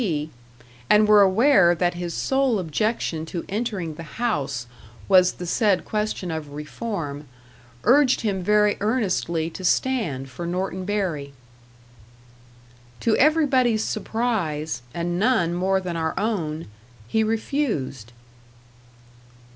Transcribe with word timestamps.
P., 0.01 0.31
and 0.89 1.07
were 1.07 1.21
aware 1.21 1.75
that 1.75 1.93
his 1.93 2.15
sole 2.15 2.57
objection 2.57 3.23
to 3.27 3.45
entering 3.47 3.93
the 3.93 4.17
House 4.19 4.65
was 5.07 5.33
the 5.33 5.45
said 5.45 5.85
question 5.85 6.31
of 6.31 6.53
Reform, 6.53 7.27
urged 7.83 8.21
him 8.21 8.41
very 8.41 8.77
earnestly 8.79 9.51
to 9.51 9.63
stand 9.63 10.27
for 10.27 10.47
Norton 10.47 10.85
Bury. 10.85 11.33
To 13.01 13.15
everybody's 13.17 13.83
surprise, 13.83 14.81
and 14.91 15.19
none 15.19 15.53
more 15.53 15.79
than 15.79 15.95
our 15.95 16.19
own, 16.19 16.65
he 17.07 17.23
refused. 17.23 18.11